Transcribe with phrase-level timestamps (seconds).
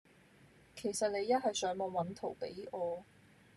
[0.75, 3.03] 其實你一係上網搵圖比我